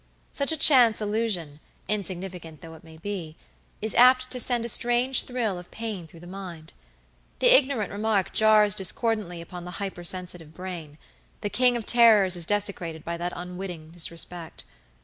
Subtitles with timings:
[0.31, 3.37] Such a chance allusion, insignificant though it may be,
[3.83, 6.73] is apt to send a strange thrill of pain through the mind.
[7.37, 10.97] The ignorant remark jars discordantly upon the hyper sensitive brain;
[11.41, 14.63] the King of Terrors is desecrated by that unwitting disrespect.